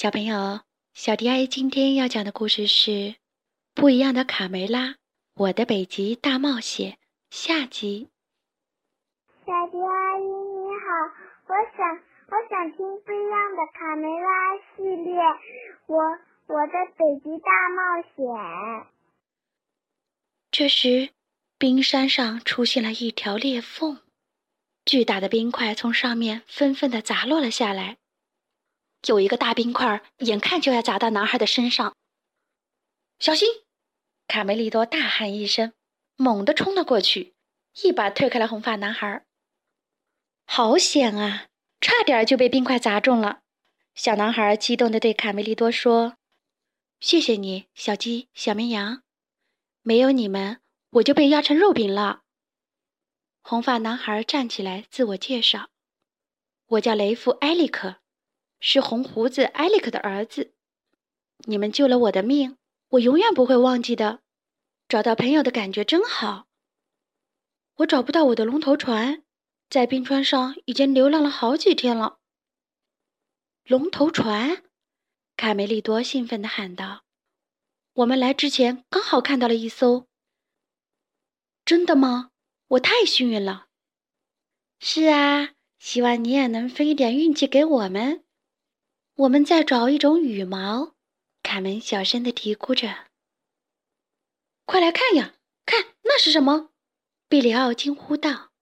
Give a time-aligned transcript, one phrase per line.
[0.00, 0.60] 小朋友，
[0.94, 2.90] 小迪阿姨今天要讲的故事是
[3.74, 4.94] 《不一样的卡梅拉：
[5.34, 6.92] 我的北极大冒险》
[7.30, 8.08] 下集。
[9.44, 10.86] 小迪阿姨你好，
[11.48, 11.98] 我想
[12.28, 15.18] 我想听不一样的卡梅拉系列，
[15.86, 15.98] 我
[16.46, 18.86] 我的北极大冒险。
[20.52, 21.08] 这时，
[21.58, 23.98] 冰山上出现了一条裂缝，
[24.84, 27.96] 巨大的冰块从上面纷纷的砸落了下来。
[29.06, 31.94] 有一个大冰块，眼看就要砸到男孩的身上。
[33.18, 33.48] 小心！
[34.26, 35.72] 卡梅利多大喊一声，
[36.16, 37.34] 猛地冲了过去，
[37.82, 39.24] 一把推开了红发男孩。
[40.44, 41.46] 好险啊！
[41.80, 43.40] 差点就被冰块砸中了。
[43.94, 46.16] 小男孩激动地对卡梅利多说
[47.00, 49.02] ：“谢谢你，小鸡、小绵羊，
[49.82, 50.60] 没有你们，
[50.90, 52.22] 我就被压成肉饼了。”
[53.42, 55.70] 红发男孩站起来自我介绍
[56.66, 57.96] ：“我叫雷夫·埃利克。”
[58.60, 60.52] 是红胡子埃里克的儿子，
[61.46, 62.56] 你们救了我的命，
[62.88, 64.20] 我永远不会忘记的。
[64.88, 66.46] 找到朋友的感觉真好。
[67.76, 69.22] 我找不到我的龙头船，
[69.68, 72.18] 在冰川上已经流浪了好几天了。
[73.64, 74.64] 龙头船，
[75.36, 77.04] 卡梅利多兴奋地喊道
[77.94, 80.06] ：“我们来之前刚好看到了一艘。”
[81.64, 82.30] 真的吗？
[82.68, 83.66] 我太幸运了。
[84.80, 88.24] 是啊，希望你也能分一点运气给我们。
[89.18, 90.94] 我们在找一种羽毛，
[91.42, 93.06] 卡门小声的嘀咕着。
[94.64, 95.34] 快来看呀，
[95.66, 96.70] 看那是什么？
[97.28, 98.52] 比里奥惊呼道。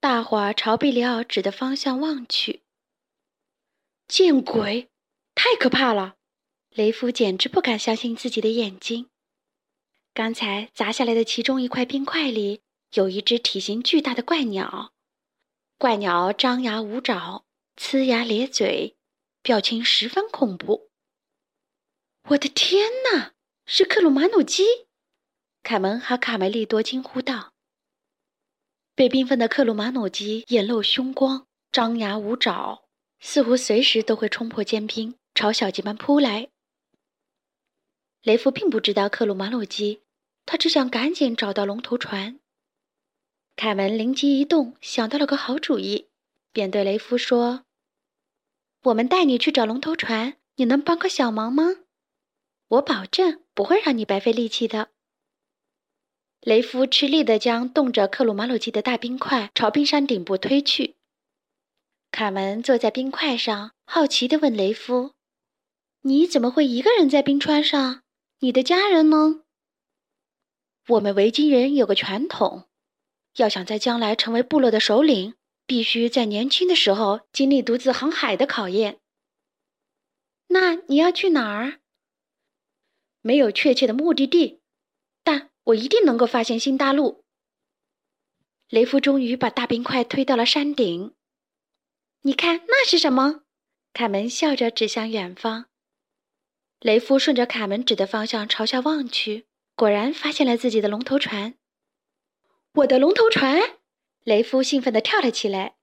[0.00, 2.62] 大伙儿朝比里奥指的方向望去。
[4.08, 4.88] 见鬼，
[5.34, 6.16] 太可怕了！
[6.70, 9.10] 雷夫简直不敢相信自己的眼睛。
[10.14, 12.62] 刚才砸下来的其中一块冰块里，
[12.94, 14.94] 有一只体型巨大的怪鸟。
[15.76, 17.44] 怪鸟张牙舞爪，
[17.76, 18.96] 呲牙咧嘴。
[19.44, 20.88] 表情十分恐怖。
[22.30, 23.34] 我的天哪，
[23.66, 24.64] 是克鲁马努基！
[25.62, 27.52] 凯门和卡梅利多惊呼道。
[28.94, 32.84] 被冰封的克鲁马努基眼露凶光，张牙舞爪，
[33.20, 36.48] 似乎随时都会冲破坚冰，朝小鸡们扑来。
[38.22, 40.00] 雷夫并不知道克鲁马努基，
[40.46, 42.40] 他只想赶紧找到龙头船。
[43.56, 46.08] 凯门灵机一动，想到了个好主意，
[46.50, 47.66] 便对雷夫说。
[48.84, 51.76] 我们带你去找龙头船，你能帮个小忙吗？
[52.68, 54.90] 我保证不会让你白费力气的。
[56.42, 60.96] 雷夫吃力地将冻着克鲁马鲁基的大冰块朝冰山顶部推去。
[62.10, 65.12] 卡门坐在冰块上，好奇地问雷夫
[66.02, 68.02] ：“你怎么会一个人在冰川上？
[68.40, 69.44] 你的家人呢？”
[70.88, 72.68] 我们维京人有个传统，
[73.36, 75.34] 要想在将来成为部落的首领。
[75.66, 79.00] 必须在年轻的时候经历独自航海的考验。
[80.48, 81.80] 那你要去哪儿？
[83.22, 84.60] 没有确切的目的地，
[85.22, 87.24] 但我一定能够发现新大陆。
[88.68, 91.14] 雷夫终于把大冰块推到了山顶。
[92.22, 93.42] 你看那是什么？
[93.92, 95.66] 卡门笑着指向远方。
[96.80, 101.54] 雷夫顺着卡门指的方向朝下望去，果然发现了自己的龙头船。
[102.74, 103.78] 我的龙头船！
[104.24, 105.76] 雷夫兴奋地跳了起来。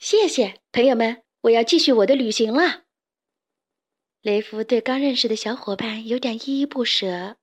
[0.00, 2.82] 谢谢朋友们，我要继续我的旅行了。
[4.20, 7.36] 雷夫对刚认识的小伙伴有点依依不舍。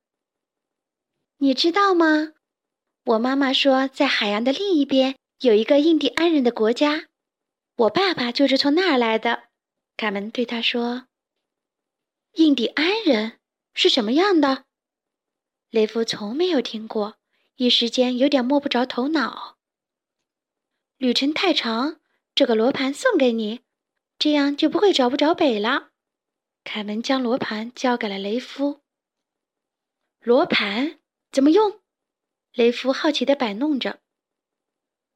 [1.38, 2.34] 你知道吗？
[3.04, 7.06] 我妈妈说，在海洋的另一边有一个印第安人的国家，
[7.76, 9.44] 我爸爸就是从那儿来的。
[9.96, 11.06] 卡门对他说
[12.36, 13.38] ：“印第安人
[13.72, 14.66] 是什么样的？”
[15.70, 17.16] 雷夫从没有听过，
[17.56, 19.57] 一时间有点摸不着头脑。
[20.98, 22.00] 旅程太长，
[22.34, 23.60] 这个罗盘送给你，
[24.18, 25.90] 这样就不会找不着北了。
[26.64, 28.80] 凯文将罗盘交给了雷夫。
[30.18, 30.98] 罗盘
[31.30, 31.80] 怎么用？
[32.52, 34.00] 雷夫好奇地摆弄着。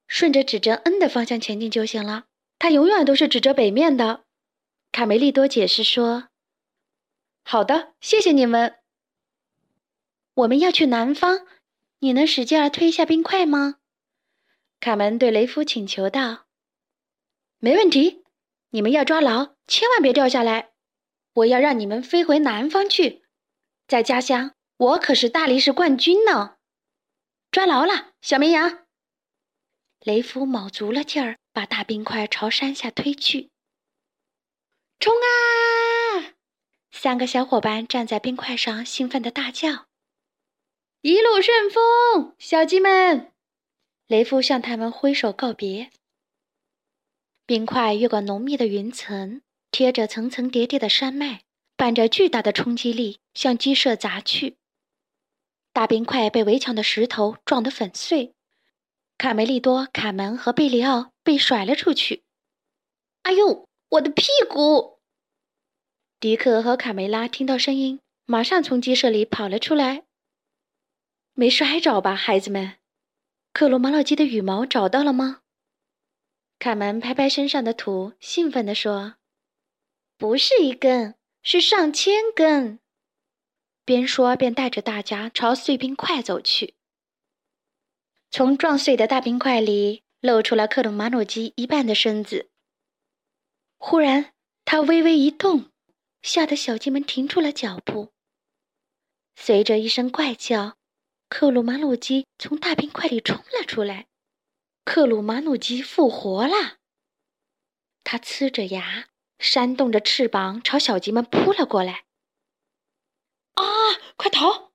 [0.07, 2.27] 顺着指针 N 的方向前进就行了，
[2.61, 4.25] 它永远都是指着北面的。
[4.93, 6.29] 卡梅利多解释说
[7.43, 8.77] ：“好的，谢谢你们。
[10.35, 11.45] 我们要去南方，
[11.99, 13.79] 你能使劲儿推一下冰块吗？”
[14.83, 16.47] 卡门对雷夫请求道
[17.61, 18.25] ：“没问题，
[18.71, 20.73] 你们要抓牢，千万别掉下来。
[21.35, 23.23] 我要让你们飞回南方去，
[23.87, 26.57] 在家乡我可是大力士冠军呢。
[27.53, 28.87] 抓牢了，小绵羊。”
[30.05, 33.53] 雷夫卯足了劲儿，把大冰块朝山下推去。
[34.99, 36.35] 冲啊！
[36.91, 39.87] 三个小伙伴站在冰块上，兴奋地大叫
[41.03, 43.32] ：“一路顺风，小鸡们！”
[44.13, 45.91] 雷夫向他们挥手告别。
[47.47, 51.45] 冰块越过浓密的云层，贴着层层叠叠的山脉，
[51.79, 54.59] 伴着巨大的冲击力向鸡舍砸去。
[55.73, 58.35] 大冰块被围墙的石头撞得粉碎，
[59.17, 62.23] 卡梅利多、卡门和贝里奥被甩了出去。
[63.23, 65.01] 哎呦，我的屁股！
[66.21, 70.05] 迪克和卡梅拉听到声音，马上从鸡舍里跑了出来。
[71.33, 72.75] 没摔着吧，孩子们？
[73.53, 75.43] 克鲁马洛基的羽毛找到了吗？
[76.59, 79.17] 卡门拍拍身上的土，兴奋地说
[80.17, 82.81] ：“不是一根，是上千根。”
[83.85, 86.77] 边说边带着大家朝碎冰块走去。
[88.31, 92.49] 从撞碎的大冰块里露出了克鲁马诺基一半的身子。
[93.77, 94.33] 忽然，
[94.65, 95.71] 他微微一动，
[96.23, 98.13] 吓得小鸡们停住了脚步。
[99.37, 100.79] 随着一声怪叫，
[101.35, 104.07] 克鲁马诺基从大冰块里冲了出来。
[104.85, 106.77] 克鲁马努基复活了，
[108.05, 109.09] 他呲着牙，
[109.39, 112.05] 扇动着翅膀，朝小鸡们扑了过来。
[113.55, 113.65] 啊！
[114.17, 114.73] 快逃！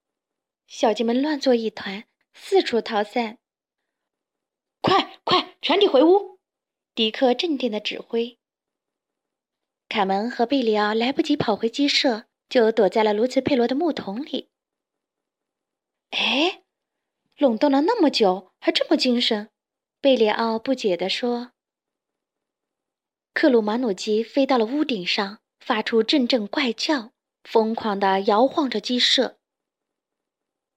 [0.65, 3.37] 小鸡们乱作一团，四处逃散。
[4.81, 6.39] 快快，全体回屋！
[6.95, 8.39] 迪克镇定的指挥。
[9.87, 14.49] 卡门和贝里奥来不及跑回鸡舍，就躲在了卢茨佩罗的木桶里。
[16.11, 16.63] 哎，
[17.37, 19.49] 冷冻了那么久，还这么精神！
[19.99, 21.51] 贝里奥不解地说
[23.33, 27.11] ：“克鲁马努基飞到了屋顶上，发出阵阵怪叫，
[27.43, 29.37] 疯狂地摇晃着鸡舍。”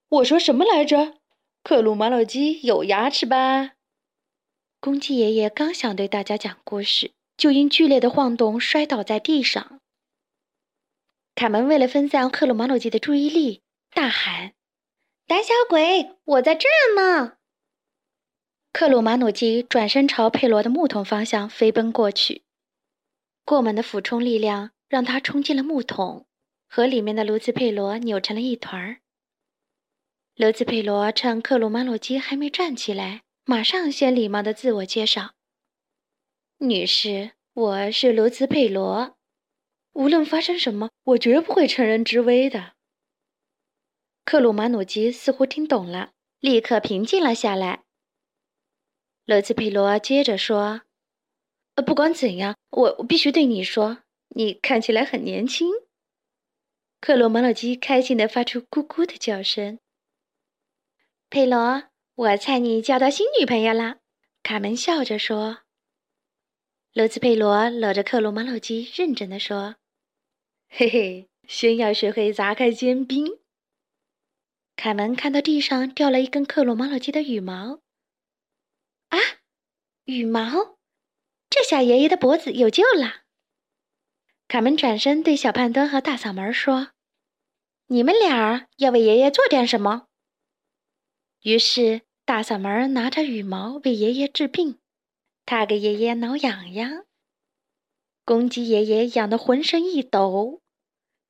[0.08, 1.18] 我说什么来着？
[1.62, 3.72] 克鲁马努基有牙齿吧？
[4.80, 9.80] 公鸡爷爷刚想对大家讲故事，就因剧烈的晃动摔倒在地上。
[11.34, 14.54] 卡门为了分散克鲁马努基的注意力，大喊
[15.30, 17.34] ：“胆小鬼，我在这儿呢！”
[18.74, 22.42] 克鲁马努基转身朝佩罗的木桶方向飞奔过去，
[23.44, 26.26] 过猛的俯冲力量让他冲进了木桶，
[26.68, 29.02] 和里面的卢茨佩罗扭成了一团儿。
[30.34, 35.34] 卢茨佩罗趁克鲁马努基还没站起来，马上先礼貌的自我介绍
[36.58, 39.16] ：“女士，我是卢茨佩罗。
[39.92, 42.72] 无论发生什么，我绝不会乘人之危的。”
[44.30, 47.82] 克鲁马努基似乎听懂了，立刻平静了下来。
[49.24, 50.82] 罗兹佩罗接着说
[51.74, 55.72] ：“呃，不管怎样，我我必须对你说，你看起来很年轻。”
[57.02, 59.80] 克罗马洛基开心地发出咕咕的叫声。
[61.28, 63.96] 佩罗，我猜你交到新女朋友了。”
[64.44, 65.62] 卡门笑着说。
[66.92, 69.74] 罗兹佩罗搂着克罗马洛基，认真地说
[70.70, 73.26] ：“嘿嘿，先要学会砸开坚冰。”
[74.82, 77.82] 凯门看到地上掉了一根克罗马老鸡的羽毛。
[79.10, 79.18] 啊，
[80.04, 80.78] 羽毛！
[81.50, 83.24] 这下爷爷的脖子有救了。
[84.48, 86.92] 凯门转身对小胖墩和大嗓门说
[87.88, 90.06] ：“你们俩要为爷爷做点什么？”
[91.44, 94.78] 于是大嗓门拿着羽毛为爷爷治病，
[95.44, 97.04] 他给爷爷挠痒痒。
[98.24, 100.62] 公鸡爷爷痒得浑身一抖，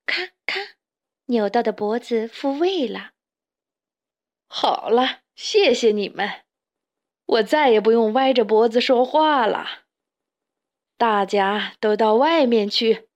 [0.05, 0.77] 咔咔，
[1.25, 3.11] 扭到的脖子复位了。
[4.53, 6.29] 好了，谢谢你们。
[7.25, 9.65] 我再也不用歪着脖子说话了。
[10.97, 13.07] 大家都到外面去，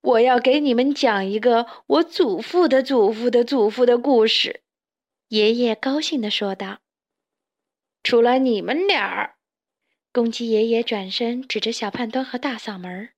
[0.00, 4.62] 我要给你们讲一个我祖父的祖父的祖父的故事。”
[5.28, 6.78] 爷爷高兴地说道。
[8.02, 9.34] “除了你们俩儿，
[10.14, 13.10] 公鸡爷爷转身指着小胖墩和大嗓门：“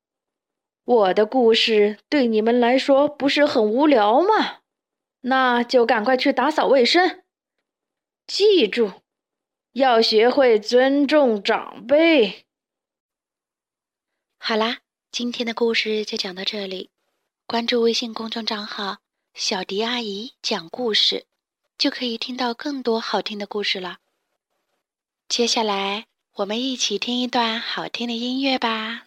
[0.84, 4.62] 我的故事对你们来说不是很无聊吗？
[5.20, 7.22] 那就赶快去打扫卫生。
[8.26, 8.92] 记住。”
[9.72, 12.46] 要学会尊重长辈。
[14.38, 14.78] 好啦，
[15.10, 16.88] 今天的故事就讲到这里。
[17.46, 18.98] 关注微信公众账号
[19.34, 21.26] “小迪阿姨讲故事”，
[21.76, 23.98] 就可以听到更多好听的故事了。
[25.28, 26.06] 接下来，
[26.36, 29.05] 我们一起听一段好听的音乐吧。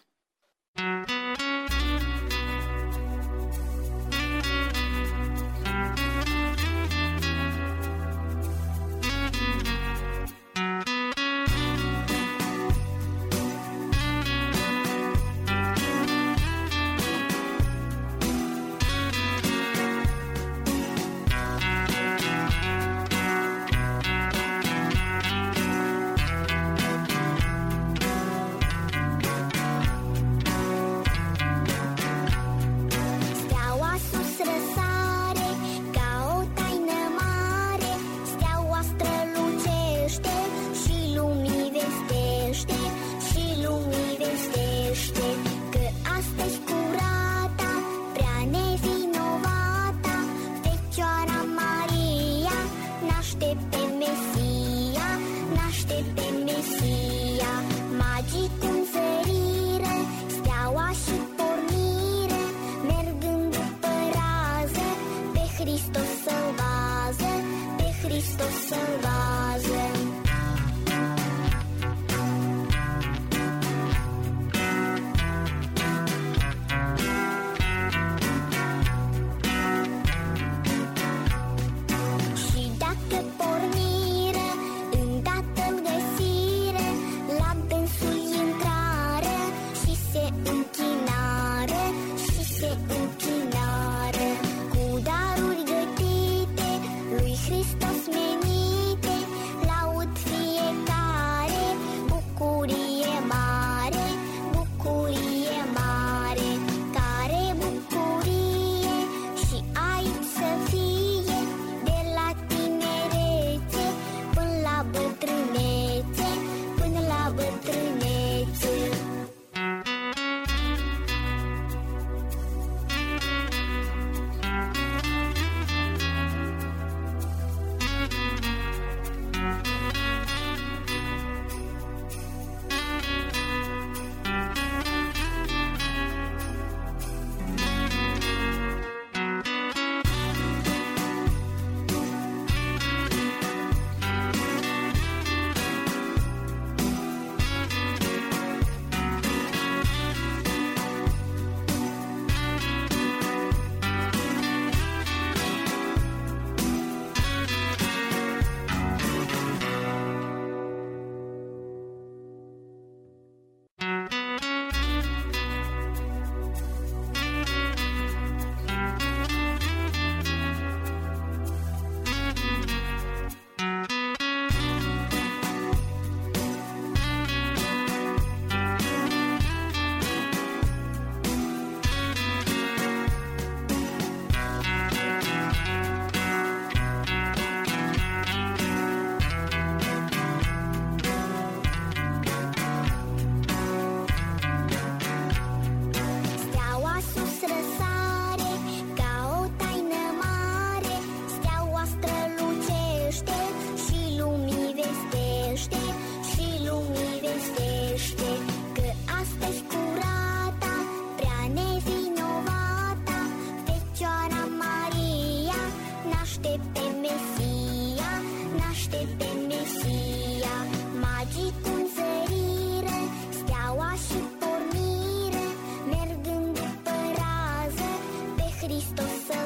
[217.03, 218.11] Mesia,
[218.59, 220.55] naște pe Mesia,
[221.03, 222.99] magii cu zărire,
[223.37, 225.47] steaua și pornire,
[225.93, 227.89] mergând pe rază,
[228.37, 229.39] pe Hristos să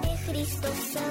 [0.00, 1.04] pe Hristos să